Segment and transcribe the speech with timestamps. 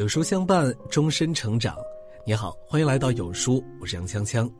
[0.00, 1.76] 有书相伴，终身成长。
[2.24, 4.50] 你好，欢迎来到有书，我是杨锵锵。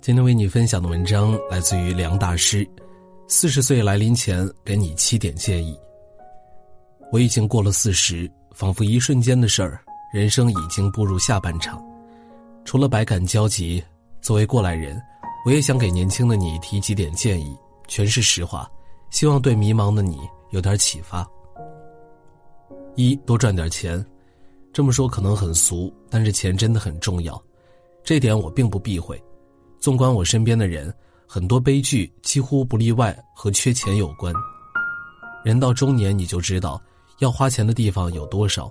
[0.00, 2.66] 今天为你分享的文章来自于梁大师。
[3.28, 5.78] 四十岁来临前，给你七点建议。
[7.12, 9.78] 我已经过了四十，仿佛一瞬间的事儿，
[10.10, 11.78] 人生已经步入下半场。
[12.64, 13.84] 除了百感交集，
[14.22, 14.98] 作为过来人，
[15.44, 17.54] 我也想给年轻的你提几点建议，
[17.88, 18.66] 全是实话，
[19.10, 20.18] 希望对迷茫的你
[20.48, 21.28] 有点启发。
[22.94, 24.02] 一多赚点钱。
[24.76, 27.42] 这么说可能很俗，但是钱真的很重要，
[28.04, 29.18] 这点我并不避讳。
[29.80, 30.94] 纵观我身边的人，
[31.26, 34.34] 很多悲剧几乎不例外和缺钱有关。
[35.42, 36.78] 人到中年，你就知道
[37.20, 38.70] 要花钱的地方有多少。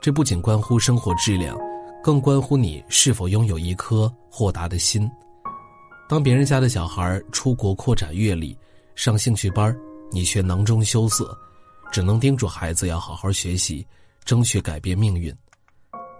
[0.00, 1.54] 这不仅关乎生活质量，
[2.02, 5.06] 更关乎你是否拥有一颗豁达的心。
[6.08, 8.56] 当别人家的小孩出国扩展阅历、
[8.94, 9.78] 上兴趣班，
[10.10, 11.36] 你却囊中羞涩，
[11.92, 13.86] 只能叮嘱孩子要好好学习。
[14.26, 15.34] 争取改变命运。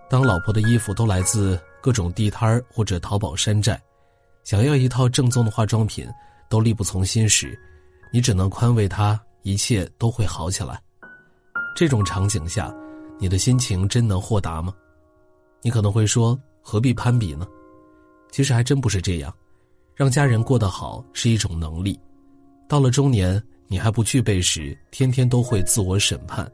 [0.08, 3.78] 当老婆的衣服都来自各种地摊儿或者淘宝山寨，
[4.44, 6.08] 想要一套正宗的化妆品
[6.48, 7.58] 都力不从心时，
[8.12, 10.80] 你只能宽慰她，一切都会好起来。
[11.74, 12.72] 这种场景下，
[13.18, 14.72] 你的心情真能豁达吗？
[15.60, 17.46] 你可能会说，何必攀比呢？
[18.30, 19.34] 其实还真不是这样，
[19.94, 21.98] 让家人过得好是一种能力。
[22.68, 26.48] 到了中年，你还不具备时，天天都会自我审判。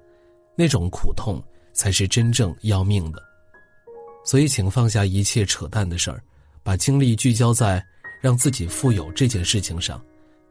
[0.62, 3.20] 那种苦痛才是真正要命的，
[4.24, 6.22] 所以请放下一切扯淡的事儿，
[6.62, 7.84] 把精力聚焦在
[8.20, 10.00] 让自己富有这件事情上。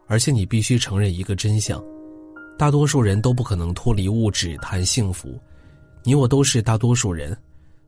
[0.08, 1.82] 而且你必须承认一个真相：
[2.58, 5.39] 大多数人都不可能脱离物质谈幸福。
[6.04, 7.34] 你我都是大多数人，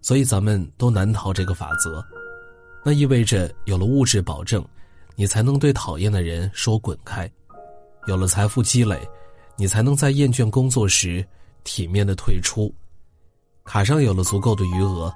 [0.01, 2.01] 所以咱们都难逃这个法则。
[2.85, 4.65] 那意味着有了物质保证，
[5.17, 7.27] 你才能对讨厌的人说滚开；
[8.07, 8.97] 有了财富积累，
[9.57, 11.21] 你才能在厌倦工作时。
[11.63, 12.73] 体面的退出，
[13.63, 15.13] 卡上有了足够的余额，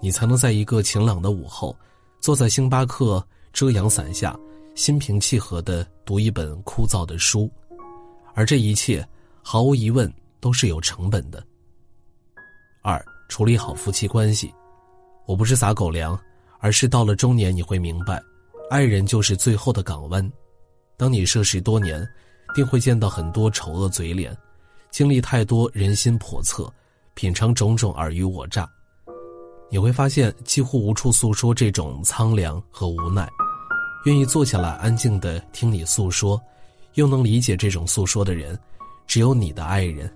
[0.00, 1.76] 你才能在一个晴朗的午后，
[2.20, 4.38] 坐在星巴克遮阳伞下，
[4.74, 7.50] 心平气和的读一本枯燥的书，
[8.34, 9.06] 而这一切，
[9.42, 11.44] 毫无疑问都是有成本的。
[12.82, 14.52] 二，处理好夫妻关系，
[15.26, 16.18] 我不是撒狗粮，
[16.58, 18.22] 而是到了中年你会明白，
[18.70, 20.32] 爱人就是最后的港湾。
[20.96, 22.06] 当你涉世多年，
[22.54, 24.36] 定会见到很多丑恶嘴脸。
[24.90, 26.70] 经历太多人心叵测，
[27.14, 28.68] 品尝种种尔虞我诈，
[29.70, 33.28] 你会发现几乎无处诉说这种苍凉和无奈。
[34.04, 36.40] 愿意坐下来安静的听你诉说，
[36.94, 38.58] 又能理解这种诉说的人，
[39.06, 40.12] 只有你的爱人。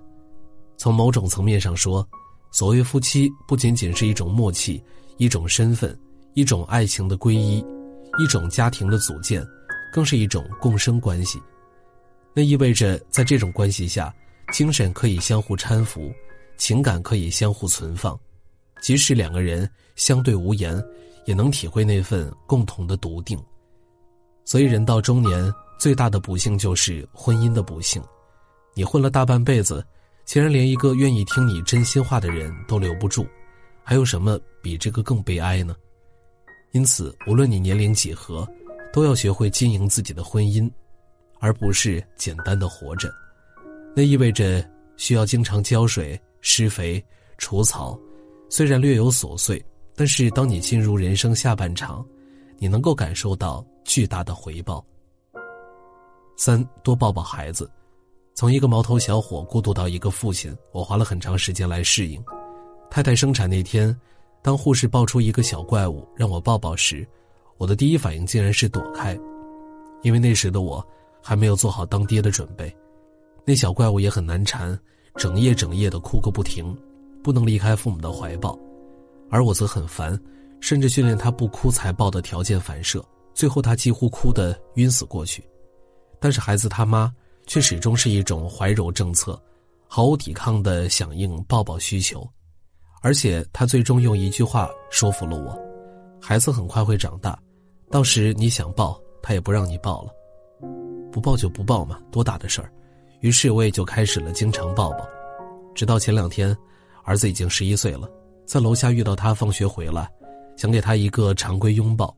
[0.75, 2.05] 从某种层面上说，
[2.51, 4.83] 所谓夫妻不仅仅是一种默契，
[5.17, 5.97] 一种身份，
[6.33, 7.65] 一种爱情的皈依，
[8.19, 9.45] 一种家庭的组建，
[9.93, 11.41] 更是一种共生关系。
[12.33, 14.13] 那意味着在这种关系下。
[14.51, 16.13] 精神可以相互搀扶，
[16.57, 18.17] 情感可以相互存放，
[18.81, 20.81] 即使两个人相对无言，
[21.25, 23.37] 也能体会那份共同的笃定。
[24.45, 28.01] 所以，人到中年最大的不幸就是婚姻的不幸。
[28.75, 29.85] 你混了大半辈子，
[30.23, 33.27] 竟然连一个愿意听你真心话的人都留不住，
[33.83, 35.75] 还有什么比这个更悲哀呢？
[36.71, 38.47] 因此，无论你年龄几何，
[38.93, 40.69] 都要学会经营自己的婚姻，
[41.39, 43.11] 而不是简单的活着。
[43.95, 44.61] 那意味着
[44.97, 47.01] 需要经常浇水、施肥、
[47.37, 47.97] 除草，
[48.49, 49.63] 虽然略有琐碎，
[49.95, 52.05] 但是当你进入人生下半场，
[52.57, 54.85] 你能够感受到巨大的回报。
[56.35, 57.71] 三多抱抱孩子，
[58.33, 62.21] 从一个毛头小伙过渡到一个父亲，我花了很长时间来适应。
[62.91, 63.97] 太太生产那天，
[64.41, 67.07] 当护士抱出一个小怪物让我抱抱时，
[67.57, 69.17] 我的第一反应竟然是躲开，
[70.01, 70.85] 因为那时的我
[71.23, 72.75] 还没有做好当爹的准备。
[73.45, 74.77] 那小怪物也很难缠，
[75.15, 76.75] 整夜整夜的哭个不停，
[77.23, 78.57] 不能离开父母的怀抱，
[79.29, 80.19] 而我则很烦，
[80.59, 85.43] 甚至训练他不哭才抱的条件反射，最后他几乎哭得晕死过去。
[86.19, 87.13] 但是孩子他妈
[87.45, 89.39] 却始终是一种怀柔政策，
[89.87, 92.27] 毫无抵抗的响应抱抱需求，
[93.01, 95.55] 而且他最终用一句话说服了我：
[96.19, 97.37] 孩子很快会长大，
[97.91, 100.11] 到时你想抱他也不让你抱了，
[101.11, 102.71] 不抱就不抱嘛，多大的事儿。
[103.21, 105.07] 于是我也就开始了经常抱抱，
[105.73, 106.55] 直到前两天，
[107.03, 108.09] 儿子已经十一岁了，
[108.45, 110.09] 在楼下遇到他放学回来，
[110.55, 112.15] 想给他一个常规拥抱，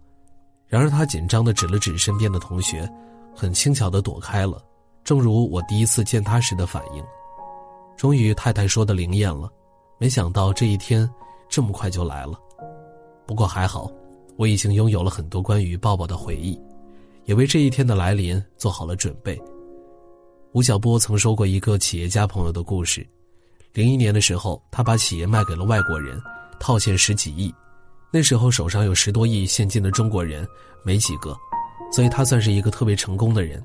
[0.68, 2.90] 然而他紧张的指了指身边的同学，
[3.34, 4.62] 很轻巧的躲开了，
[5.04, 7.04] 正如我第一次见他时的反应。
[7.96, 9.50] 终于太太说的灵验了，
[9.98, 11.10] 没想到这一天
[11.50, 12.40] 这么快就来了，
[13.26, 13.90] 不过还好，
[14.36, 16.60] 我已经拥有了很多关于抱抱的回忆，
[17.26, 19.42] 也为这一天的来临做好了准备。
[20.58, 23.08] 吴晓波曾说过一个企业家朋友的故事：
[23.74, 26.20] 零一年的时候，他把企业卖给了外国人，
[26.60, 27.54] 套现十几亿。
[28.12, 30.48] 那时候手上有十多亿现金的中国人
[30.84, 31.38] 没几个，
[31.92, 33.64] 所以他算是一个特别成功的人。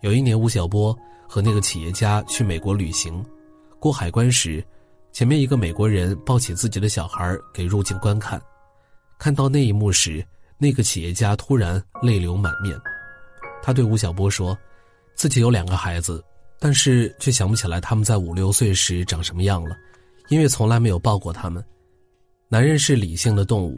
[0.00, 0.98] 有一年，吴晓波
[1.28, 3.22] 和那个企业家去美国旅行，
[3.78, 4.64] 过海关时，
[5.12, 8.40] 前面一个美国人抱起自己的小孩给入境观看。
[9.18, 10.26] 看到那一幕时，
[10.56, 12.74] 那个企业家突然泪流满面。
[13.62, 14.56] 他对吴晓波说
[15.16, 16.22] ：“自己有两个孩子，
[16.60, 19.74] 但是却想不起来他们在五六岁时长什么样了，
[20.28, 21.64] 因为从来没有抱过他们。
[22.48, 23.74] 男人是理性的动物，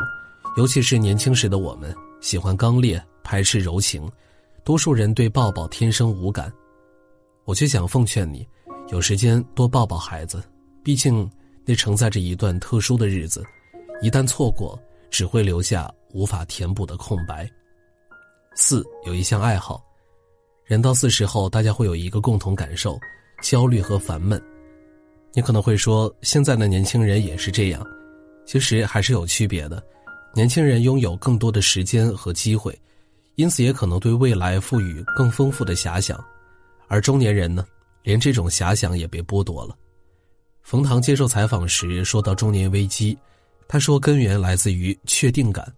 [0.57, 4.11] 尤其是年轻时的我们，喜欢刚烈，排斥柔情。
[4.65, 6.53] 多数人对抱抱天生无感，
[7.45, 8.47] 我却想奉劝你，
[8.89, 10.43] 有时间多抱抱孩子，
[10.85, 11.31] 毕竟
[11.65, 13.43] 那承载着一段特殊的日子，
[14.03, 14.79] 一旦错过。”
[15.11, 17.51] 只会留下无法填补的空白。
[18.55, 19.83] 四有一项爱好，
[20.69, 23.01] 人到四十后，大家会有一个共同感受：
[23.41, 24.39] 焦虑和烦闷。
[25.33, 27.83] 你可能会说，现在的年轻人也是这样，
[28.45, 29.83] 其实还是有区别的。
[30.35, 32.79] 年轻人拥有更多的时间和机会，
[33.37, 36.23] 因此也可能对未来赋予更丰富的遐想，
[36.87, 37.65] 而中年人呢，
[38.03, 39.75] 连这种遐想也被剥夺了。
[40.63, 43.17] 冯唐接受采访时说到中年危机。
[43.67, 45.71] 他说：“根源来自于确定感。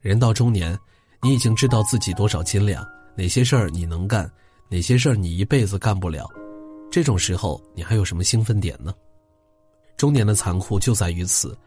[0.00, 0.78] 人到中年，
[1.22, 2.86] 你已经知道自己多少斤两，
[3.18, 4.30] 哪些事儿你能干，
[4.68, 6.30] 哪些事儿你一辈子干不了。
[6.88, 8.94] 这种时候，你还有什么兴奋点呢？
[9.96, 11.58] 中年的残酷就在于此，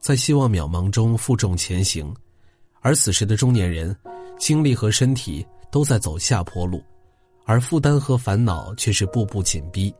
[0.00, 2.12] 在希望渺茫中负重前行，
[2.80, 3.96] 而此时的中年人，
[4.36, 6.82] 精力和身体都在走下坡路，
[7.44, 9.94] 而负担和烦恼却是步步紧逼。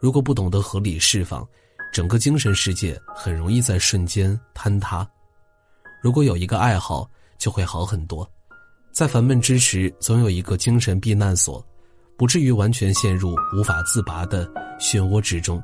[0.00, 1.46] 如果不懂得合理释放。”
[1.92, 5.08] 整个精神世界很容易在瞬间坍塌。
[6.02, 7.08] 如果有一个爱好，
[7.38, 8.28] 就会好很多。
[8.96, 11.62] 在烦闷之时，总有一个精神避难所，
[12.16, 14.50] 不至于完全陷入无法自拔的
[14.80, 15.62] 漩涡之中。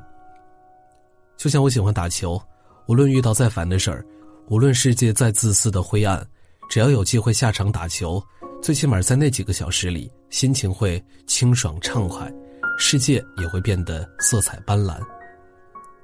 [1.35, 2.39] 就像我喜欢打球，
[2.85, 4.05] 无论遇到再烦的事儿，
[4.49, 6.23] 无论世界再自私的灰暗，
[6.69, 8.23] 只要有机会下场打球，
[8.61, 12.31] 最起码在那几个小时里，心情会清爽畅快，
[12.77, 15.01] 世界也会变得色彩斑斓。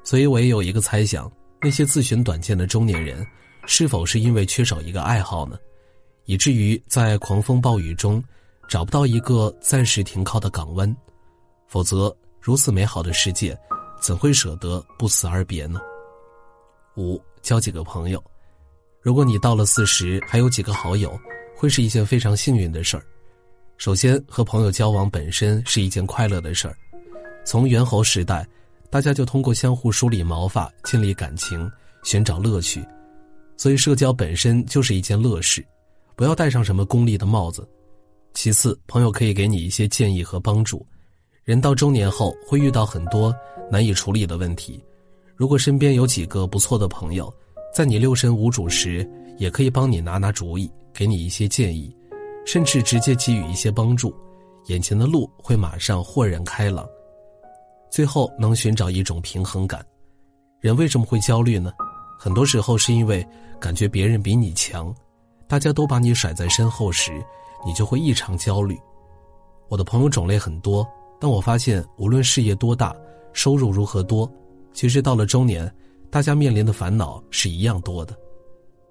[0.04, 1.32] 所以我也有一个猜想：
[1.62, 3.24] 那些自寻短见的中年人，
[3.68, 5.60] 是否是因为缺少一个爱好呢？
[6.30, 8.24] 以至于在狂风暴雨中，
[8.68, 10.96] 找不到一个暂时停靠的港湾？
[11.68, 13.58] 否则，如此美好的世界，
[14.00, 15.82] 怎会舍得不辞而别呢？
[16.98, 18.24] 五，交几个朋友。
[19.02, 21.20] 如果你到了四十还有几个好友，
[21.58, 23.04] 会是一件非常幸运的事儿。
[23.78, 26.78] 首先，和朋友交往本身是一件快乐的事儿。
[27.44, 28.48] 从猿猴时代。
[28.92, 31.72] 大家就通过相互梳理毛发建立感情，
[32.04, 32.84] 寻找乐趣，
[33.56, 35.64] 所以社交本身就是一件乐事，
[36.20, 37.66] 不要戴上什么功利的帽子。
[38.34, 40.86] 其次，朋友可以给你一些建议和帮助。
[41.46, 43.34] 人到中年后会遇到很多
[43.72, 44.84] 难以处理的问题，
[45.34, 47.34] 如果身边有几个不错的朋友，
[47.74, 51.96] 在你六神无主时，也可以帮你拿拿主意，给你一些建议，
[52.46, 54.14] 甚至直接给予一些帮助，
[54.66, 56.86] 眼前的路会马上豁然开朗。
[57.90, 59.82] 最后能寻找一种平衡感，
[60.60, 61.72] 人为什么会焦虑呢？
[62.20, 63.26] 很多时候是因为
[63.58, 64.94] 感觉别人比你强，
[65.50, 67.12] 大家都把你甩在身后时，
[67.66, 68.80] 你就会异常焦虑。
[69.68, 70.88] 我的朋友种类很多，
[71.20, 72.96] 但我发现无论事业多大，
[73.34, 74.32] 收入如何多，
[74.74, 75.70] 其实到了中年，
[76.12, 78.16] 大家面临的烦恼是一样多的。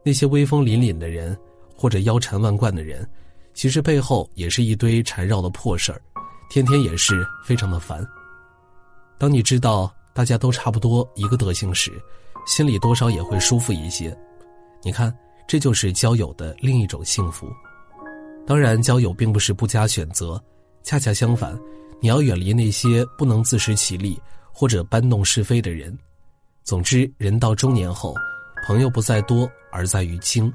[0.05, 1.39] 那些威风凛凛的人，
[1.77, 3.09] 或者腰缠万贯的人，
[3.55, 6.03] 其实背后也是一堆缠绕的破事儿，
[6.51, 8.05] 天天也是非常的烦。
[9.17, 11.93] 当你知道大家都差不多一个德行时，
[12.47, 14.17] 心里多少也会舒服一些。
[14.83, 15.17] 你看，
[15.49, 17.51] 这就是交友的另一种幸福。
[18.47, 20.41] 当然，交友并不是不加选择，
[20.83, 21.59] 恰恰相反，
[22.01, 24.21] 你要远离那些不能自食其力
[24.53, 25.99] 或者搬弄是非的人。
[26.65, 28.15] 总之，人到中年后，
[28.67, 30.53] 朋友不在多，而在于精。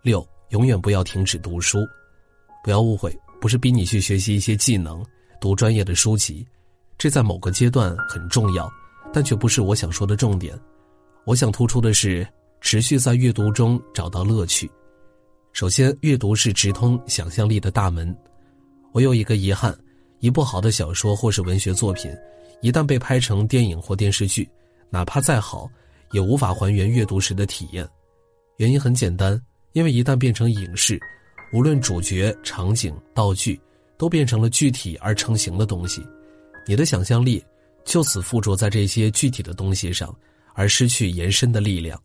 [0.00, 1.78] 六，永远不要停止读书。
[2.62, 5.04] 不要误会，不是逼你去学习一些技能，
[5.40, 6.46] 读专业的书籍。
[6.96, 8.70] 这在某个阶段很重要，
[9.12, 10.56] 但却不是我想说的重点。
[11.24, 12.26] 我想突出的是，
[12.60, 14.70] 持续在阅读中找到乐趣。
[15.52, 18.16] 首先，阅读是直通想象力的大门。
[18.92, 19.76] 我有一个遗憾：
[20.20, 22.10] 一部好的小说或是文学作品，
[22.60, 24.48] 一旦被拍成电影或电视剧，
[24.90, 25.68] 哪怕再好，
[26.12, 27.88] 也无法还原阅读时的体验。
[28.56, 29.40] 原因很简单，
[29.72, 31.00] 因为一旦变成影视，
[31.52, 33.60] 无论主角、场景、道具，
[33.96, 36.04] 都变成了具体而成型的东西。
[36.66, 37.42] 你的想象力
[37.84, 40.14] 就此附着在这些具体的东西上，
[40.54, 42.00] 而失去延伸的力量。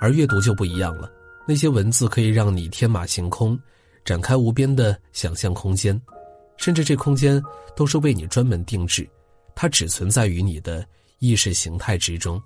[0.00, 1.12] 而阅读就不一样了，
[1.46, 3.58] 那些文字可以让你天马行空，
[4.04, 6.00] 展开无边的想象空间，
[6.56, 7.40] 甚至这空间
[7.76, 9.08] 都是为你专门定制，
[9.54, 10.84] 它只存在于你的
[11.18, 12.40] 意识形态之中。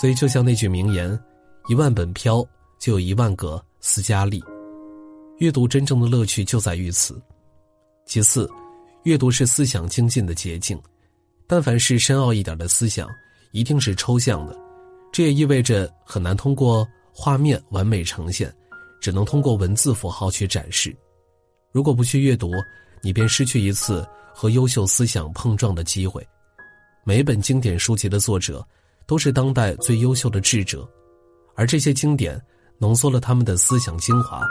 [0.00, 1.18] 所以，就像那句名言
[1.68, 2.44] ：“一万本飘，
[2.78, 4.42] 就有一万个斯嘉丽。”
[5.38, 7.20] 阅读真正的乐趣就在于此。
[8.06, 8.50] 其次，
[9.04, 10.80] 阅读是思想精进的捷径。
[11.46, 13.08] 但凡是深奥一点的思想，
[13.52, 14.56] 一定是抽象的，
[15.12, 18.52] 这也意味着很难通过画面完美呈现，
[19.00, 20.96] 只能通过文字符号去展示。
[21.72, 22.50] 如果不去阅读，
[23.02, 26.26] 你便失去一次和优秀思想碰撞的机会。
[27.04, 28.66] 每一本经典书籍的作者，
[29.06, 30.88] 都是当代最优秀的智者，
[31.54, 32.40] 而这些经典
[32.78, 34.42] 浓缩了他们的思想精华。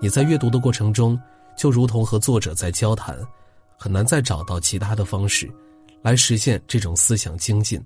[0.00, 1.18] 你在阅读的过程中，
[1.56, 3.18] 就如同和作者在交谈，
[3.78, 5.50] 很难再找到其他的方式。
[6.02, 7.78] 来实现这种思想精进，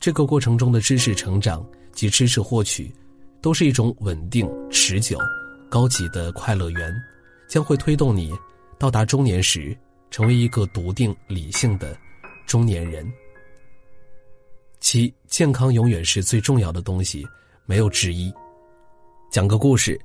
[0.00, 2.90] 这个过程中的知识成长及知识获取，
[3.42, 5.18] 都是一种稳定、持久、
[5.68, 6.90] 高级的快乐源，
[7.46, 8.32] 将会推动你
[8.78, 9.76] 到达中年时
[10.10, 11.94] 成为一个笃定、理性的
[12.46, 13.06] 中年人。
[14.80, 17.22] 七，健康永远是最重要的东西，
[17.66, 18.32] 没有之一。
[19.30, 20.00] 讲个故事，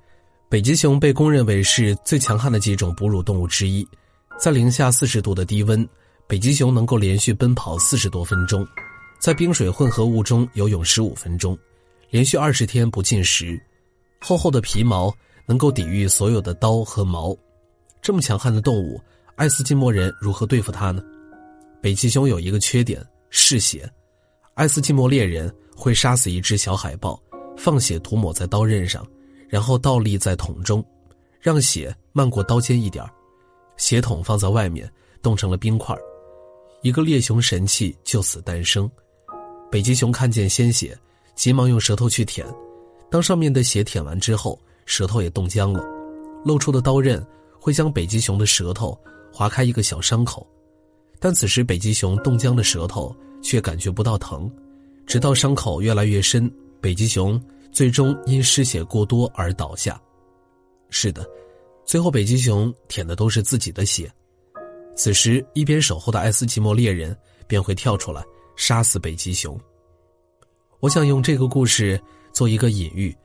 [0.50, 3.88] 北极熊被公认为是最强悍的几种哺乳动物之一，
[4.38, 5.88] 在零下四十度的低温。
[6.28, 8.68] 北极熊能够连续奔跑四十多分钟，
[9.19, 11.57] 在冰水混合物中游泳十五分钟，
[12.10, 13.60] 连续二十天不进食，
[14.22, 15.13] 厚厚的皮毛
[15.45, 17.36] 能够抵御所有的刀和矛。
[18.01, 19.01] 这么强悍的动物，
[19.36, 21.03] 爱斯基摩人如何对付它呢？
[21.81, 23.89] 北极熊有一个缺点，嗜血。
[24.53, 27.19] 爱斯基摩猎人会杀死一只小海豹，
[27.57, 29.05] 放血涂抹在刀刃上，
[29.50, 30.86] 然后倒立在桶中，
[31.41, 33.03] 让血漫过刀尖一点
[33.77, 34.89] 血桶放在外面，
[35.22, 35.95] 冻成了冰块
[36.81, 38.89] 一个猎熊神器就此诞生。
[39.75, 40.98] 北极熊看见鲜血，
[41.36, 42.48] 急忙用舌头去舔，
[43.12, 45.84] 当上面的血舔完之后，舌头也冻僵了，
[46.46, 47.22] 露出的刀刃
[47.60, 48.98] 会将北极熊的舌头
[49.34, 50.48] 划开一个小伤口，
[51.20, 53.13] 但此时北极熊冻僵的舌头
[53.44, 54.50] 却感觉不到疼，
[55.05, 57.38] 直到伤口越来越深，北极熊
[57.70, 60.01] 最终因失血过多而倒下。
[60.89, 61.29] 是的，
[61.84, 64.10] 最后北极熊舔的都是自己的血。
[64.96, 67.13] 此时，一边守候的爱斯基摩猎人
[67.46, 68.24] 便会跳出来
[68.56, 69.60] 杀死北极熊。
[70.80, 72.00] 我想用这个故事
[72.34, 73.16] 做一个隐喻：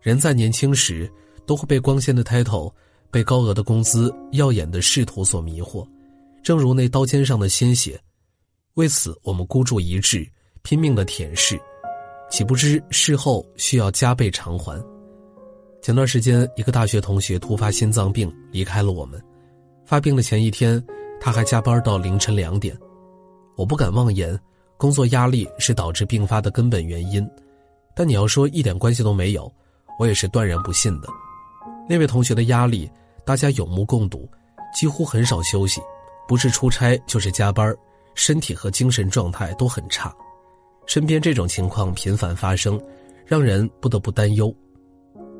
[0.00, 1.10] 人在年轻时
[1.46, 2.72] 都会被光鲜的 title、
[3.10, 5.86] 被高额的工资、耀眼的仕途所迷惑，
[6.42, 8.00] 正如那刀尖上的鲜血。
[8.74, 10.28] 为此，我们孤注一掷，
[10.62, 11.60] 拼命的舔舐，
[12.30, 14.82] 岂不知事后需要加倍偿还？
[15.80, 19.22] 前段时间，一个大学同学突发心脏病离开了我们，
[19.86, 20.84] 发病的前一天。
[21.20, 22.76] 他还加班到凌晨两点，
[23.56, 24.38] 我不敢妄言，
[24.76, 27.26] 工作压力是导致病发的根本原因，
[27.94, 29.50] 但你要说一点关系都没有，
[29.98, 31.08] 我也是断然不信的。
[31.88, 32.90] 那位同学的压力，
[33.24, 34.28] 大家有目共睹，
[34.74, 35.80] 几乎很少休息，
[36.26, 37.74] 不是出差就是加班，
[38.14, 40.14] 身体和精神状态都很差，
[40.86, 42.80] 身边这种情况频繁发生，
[43.24, 44.54] 让人不得不担忧。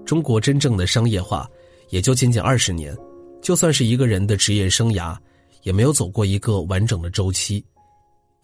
[0.04, 1.48] 中国真正的商业化，
[1.90, 2.96] 也就仅仅二十年，
[3.42, 5.16] 就算是一个人的职业生涯。
[5.62, 7.64] 也没有走过一个完整的周期，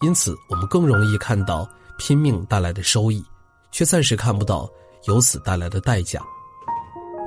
[0.01, 3.23] 因此我们更容易看到拼命带来的收益，
[3.71, 4.69] 却暂时看不到
[5.05, 6.21] 由此带来的代价。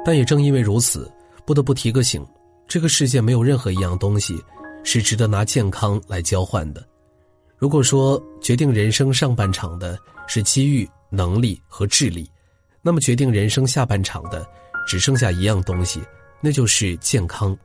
[0.04, 1.10] 但也正因为如此，
[1.46, 2.26] 不得不提个醒：
[2.66, 4.42] 这个世界没有任何一样东西
[4.82, 6.86] 是值得拿健康来交换的。
[7.56, 12.30] 如果说决定人生上半场的是机遇、能力和智力，
[12.82, 14.46] 那么决定人生下半场的
[14.86, 16.02] 只剩下一样东西，
[16.40, 17.56] 那就是健康。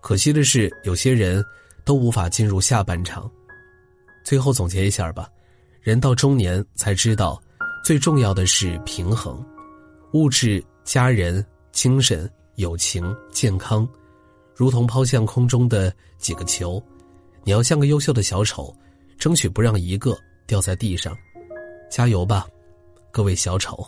[0.00, 1.44] 可惜的是，有些人
[1.84, 3.28] 都无法进入下半场。
[4.28, 5.26] 最后总结一下吧，
[5.80, 7.42] 人到中年才知道，
[7.82, 9.42] 最重要的是平衡，
[10.12, 11.42] 物质、家人、
[11.72, 13.88] 精神、友情、健康，
[14.54, 16.78] 如同抛向空中的几个球，
[17.42, 18.70] 你要像个优秀的小丑，
[19.18, 20.14] 争取不让一个
[20.46, 21.16] 掉在地上。
[21.90, 22.46] 加油吧，
[23.10, 23.82] 各位小丑！